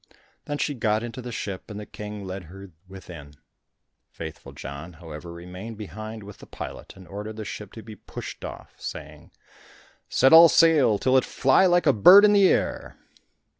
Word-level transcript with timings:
Then 0.45 0.57
she 0.57 0.73
got 0.73 1.03
into 1.03 1.21
the 1.21 1.31
ship, 1.31 1.69
and 1.69 1.79
the 1.79 1.85
King 1.85 2.25
led 2.25 2.45
her 2.45 2.71
within. 2.87 3.35
Faithful 4.09 4.51
John, 4.51 4.93
however, 4.93 5.31
remained 5.31 5.77
behind 5.77 6.23
with 6.23 6.39
the 6.39 6.47
pilot, 6.47 6.95
and 6.95 7.07
ordered 7.07 7.35
the 7.35 7.45
ship 7.45 7.71
to 7.73 7.83
be 7.83 7.95
pushed 7.95 8.43
off, 8.43 8.73
saying, 8.77 9.29
"Set 10.09 10.33
all 10.33 10.49
sail, 10.49 10.97
till 10.97 11.17
it 11.17 11.23
fly 11.23 11.67
like 11.67 11.85
a 11.85 11.93
bird 11.93 12.25
in 12.25 12.35
air." 12.35 12.97